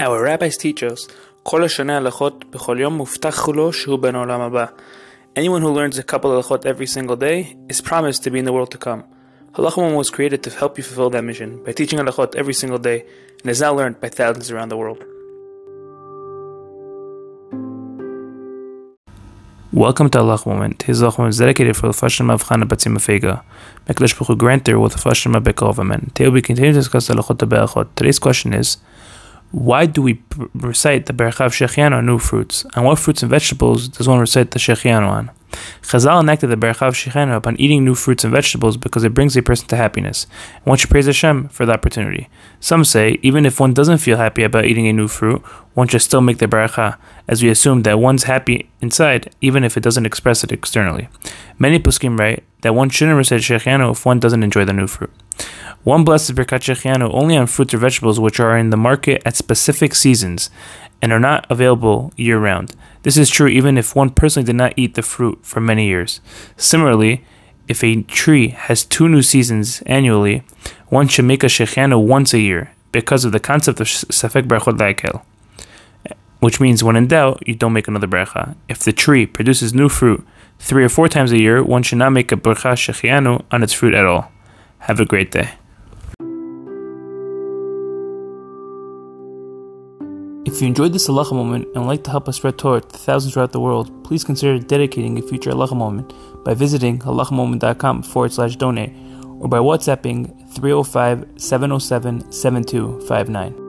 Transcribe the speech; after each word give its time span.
Our 0.00 0.22
rabbis 0.22 0.56
teach 0.56 0.82
us, 0.82 1.12
כל 1.42 1.64
השנה 1.64 1.96
הלכות 1.96 2.44
בכל 2.50 2.76
יום 2.80 2.94
מובטח 2.94 3.48
לו 3.48 3.72
שהוא 3.72 3.98
בן 3.98 4.14
העולם 4.14 4.40
הבא. 4.40 4.66
Anyone 5.38 5.62
who 5.62 5.68
learns 5.68 5.98
a 5.98 6.02
couple 6.02 6.24
of 6.24 6.36
הלכות 6.36 6.66
every 6.66 6.86
single 6.86 7.16
day 7.16 7.56
is 7.68 7.80
promised 7.80 8.24
to 8.24 8.30
be 8.30 8.38
in 8.38 8.44
the 8.44 8.52
world 8.52 8.70
to 8.70 8.78
come. 8.78 9.02
Halachim 9.54 9.94
was 9.94 10.10
created 10.10 10.42
to 10.42 10.50
help 10.50 10.78
you 10.78 10.84
fulfill 10.84 11.10
that 11.10 11.24
mission 11.24 11.62
by 11.64 11.72
teaching 11.72 11.98
halachot 11.98 12.34
every 12.34 12.54
single 12.54 12.78
day 12.78 13.04
and 13.42 13.50
is 13.50 13.60
now 13.60 13.74
learned 13.74 14.00
by 14.00 14.08
thousands 14.08 14.50
around 14.50 14.70
the 14.70 14.78
world. 14.78 15.04
Welcome 19.72 20.10
to 20.10 20.18
Halacha 20.18 20.46
Moment. 20.46 20.78
Today's 20.80 21.00
Halacha 21.00 21.18
Moment 21.18 21.34
is 21.34 21.38
dedicated 21.38 21.76
for 21.76 21.86
the 21.86 21.94
Fashima 21.94 22.32
of 22.34 22.44
Chana 22.44 22.64
Batzim 22.64 22.94
Afega. 22.96 23.42
May 23.88 23.94
Kadosh 23.94 24.14
Baruch 24.14 24.28
Hu 24.28 24.36
grant 24.36 24.64
there 24.64 24.78
with 24.78 24.92
the 24.92 24.98
Fashima 24.98 25.42
Bekov 25.42 25.78
Amen. 25.78 26.10
Today 26.14 26.28
we 26.28 26.42
continue 26.42 26.72
to 26.72 26.78
discuss 26.78 27.06
the 27.08 27.14
Lachot 27.14 27.88
Today's 27.96 28.18
question 28.18 28.52
is, 28.52 28.76
why 29.52 29.84
do 29.86 30.00
we 30.00 30.22
recite 30.54 31.06
the 31.06 31.12
Berchav 31.12 31.52
Shehecheyanu 31.52 31.98
on 31.98 32.06
new 32.06 32.18
fruits? 32.18 32.64
And 32.74 32.84
what 32.84 32.98
fruits 32.98 33.22
and 33.22 33.30
vegetables 33.30 33.88
does 33.88 34.08
one 34.08 34.18
recite 34.18 34.50
the 34.50 34.58
Shehecheyanu 34.58 35.06
on? 35.06 35.30
Chazal 35.82 36.22
enacted 36.22 36.48
the 36.48 36.56
Berchav 36.56 36.92
Shehecheyanu 36.92 37.36
upon 37.36 37.60
eating 37.60 37.84
new 37.84 37.94
fruits 37.94 38.24
and 38.24 38.32
vegetables 38.32 38.78
because 38.78 39.04
it 39.04 39.12
brings 39.12 39.36
a 39.36 39.42
person 39.42 39.68
to 39.68 39.76
happiness, 39.76 40.26
and 40.56 40.64
one 40.64 40.78
should 40.78 40.88
praise 40.88 41.04
Hashem 41.04 41.48
for 41.48 41.66
the 41.66 41.74
opportunity. 41.74 42.30
Some 42.60 42.84
say, 42.84 43.18
even 43.20 43.44
if 43.44 43.60
one 43.60 43.74
doesn't 43.74 43.98
feel 43.98 44.16
happy 44.16 44.42
about 44.42 44.64
eating 44.64 44.88
a 44.88 44.92
new 44.92 45.08
fruit, 45.08 45.42
one 45.74 45.88
should 45.88 46.00
still 46.00 46.22
make 46.22 46.38
the 46.38 46.46
Berachah, 46.46 46.96
as 47.28 47.42
we 47.42 47.50
assume 47.50 47.82
that 47.82 47.98
one's 47.98 48.24
happy 48.24 48.70
inside, 48.80 49.34
even 49.42 49.64
if 49.64 49.76
it 49.76 49.82
doesn't 49.82 50.06
express 50.06 50.42
it 50.42 50.52
externally. 50.52 51.08
Many 51.58 51.78
poskim 51.78 52.18
write 52.18 52.42
that 52.62 52.74
one 52.74 52.88
shouldn't 52.88 53.18
recite 53.18 53.42
Shehecheyanu 53.42 53.92
if 53.92 54.06
one 54.06 54.18
doesn't 54.18 54.42
enjoy 54.42 54.64
the 54.64 54.72
new 54.72 54.86
fruit. 54.86 55.12
One 55.84 56.04
blesses 56.04 56.36
Birkat 56.36 56.60
Shehecheyanu 56.60 57.12
only 57.12 57.36
on 57.36 57.48
fruits 57.48 57.74
or 57.74 57.78
vegetables 57.78 58.20
which 58.20 58.38
are 58.38 58.56
in 58.56 58.70
the 58.70 58.76
market 58.76 59.20
at 59.26 59.34
specific 59.34 59.96
seasons 59.96 60.48
and 61.00 61.12
are 61.12 61.18
not 61.18 61.44
available 61.50 62.12
year 62.16 62.38
round. 62.38 62.76
This 63.02 63.16
is 63.16 63.28
true 63.28 63.48
even 63.48 63.76
if 63.76 63.96
one 63.96 64.10
personally 64.10 64.46
did 64.46 64.54
not 64.54 64.74
eat 64.76 64.94
the 64.94 65.02
fruit 65.02 65.40
for 65.42 65.60
many 65.60 65.88
years. 65.88 66.20
Similarly, 66.56 67.24
if 67.66 67.82
a 67.82 68.02
tree 68.02 68.48
has 68.48 68.84
two 68.84 69.08
new 69.08 69.22
seasons 69.22 69.82
annually, 69.86 70.44
one 70.86 71.08
should 71.08 71.24
make 71.24 71.42
a 71.42 71.46
Shehecheyanu 71.46 72.06
once 72.06 72.32
a 72.32 72.38
year 72.38 72.70
because 72.92 73.24
of 73.24 73.32
the 73.32 73.40
concept 73.40 73.80
of 73.80 73.88
Safek 73.88 74.46
Berachot 74.46 74.78
Lehakel, 74.78 75.22
which 76.38 76.60
means 76.60 76.84
when 76.84 76.94
in 76.94 77.08
doubt, 77.08 77.42
you 77.44 77.56
don't 77.56 77.72
make 77.72 77.88
another 77.88 78.06
bracha. 78.06 78.54
If 78.68 78.80
the 78.80 78.92
tree 78.92 79.26
produces 79.26 79.74
new 79.74 79.88
fruit 79.88 80.24
three 80.60 80.84
or 80.84 80.88
four 80.88 81.08
times 81.08 81.32
a 81.32 81.40
year, 81.40 81.60
one 81.60 81.82
should 81.82 81.98
not 81.98 82.10
make 82.10 82.30
a 82.30 82.36
bracha 82.36 82.74
Shehecheyanu 82.74 83.44
on 83.50 83.64
its 83.64 83.72
fruit 83.72 83.94
at 83.94 84.06
all. 84.06 84.30
Have 84.80 85.00
a 85.00 85.04
great 85.04 85.32
day. 85.32 85.50
If 90.44 90.60
you 90.60 90.66
enjoyed 90.66 90.92
this 90.92 91.06
halacha 91.06 91.34
moment 91.34 91.68
and 91.68 91.84
would 91.84 91.88
like 91.88 92.02
to 92.04 92.10
help 92.10 92.28
us 92.28 92.36
spread 92.36 92.58
Torah 92.58 92.80
to 92.80 92.98
thousands 92.98 93.34
throughout 93.34 93.52
the 93.52 93.60
world, 93.60 94.02
please 94.02 94.24
consider 94.24 94.58
dedicating 94.58 95.16
a 95.16 95.22
future 95.22 95.52
halacha 95.52 95.76
moment 95.76 96.12
by 96.44 96.52
visiting 96.52 96.98
halachamoment.com 96.98 98.02
forward 98.02 98.32
slash 98.32 98.56
donate 98.56 98.92
or 99.38 99.48
by 99.48 99.58
WhatsApping 99.58 100.52
305 100.52 101.26
707 101.36 102.32
7259. 102.32 103.61